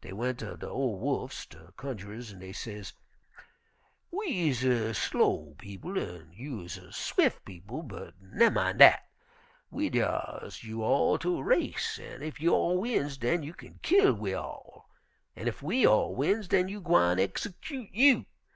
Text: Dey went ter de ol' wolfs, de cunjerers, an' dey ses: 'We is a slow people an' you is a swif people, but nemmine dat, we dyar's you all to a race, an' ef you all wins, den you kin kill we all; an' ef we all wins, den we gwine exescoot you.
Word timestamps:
Dey 0.00 0.12
went 0.12 0.38
ter 0.38 0.54
de 0.56 0.68
ol' 0.68 0.96
wolfs, 1.00 1.44
de 1.44 1.72
cunjerers, 1.76 2.32
an' 2.32 2.38
dey 2.38 2.52
ses: 2.52 2.92
'We 4.12 4.50
is 4.50 4.62
a 4.62 4.94
slow 4.94 5.56
people 5.58 5.98
an' 5.98 6.30
you 6.32 6.60
is 6.60 6.78
a 6.78 6.92
swif 6.92 7.44
people, 7.44 7.82
but 7.82 8.14
nemmine 8.20 8.76
dat, 8.78 9.04
we 9.72 9.90
dyar's 9.90 10.62
you 10.62 10.84
all 10.84 11.18
to 11.18 11.38
a 11.38 11.42
race, 11.42 11.98
an' 11.98 12.22
ef 12.22 12.40
you 12.40 12.54
all 12.54 12.78
wins, 12.78 13.16
den 13.16 13.42
you 13.42 13.54
kin 13.54 13.80
kill 13.82 14.14
we 14.14 14.34
all; 14.34 14.88
an' 15.34 15.48
ef 15.48 15.62
we 15.64 15.84
all 15.84 16.14
wins, 16.14 16.46
den 16.46 16.66
we 16.66 16.74
gwine 16.78 17.18
exescoot 17.18 17.90
you. 17.92 18.26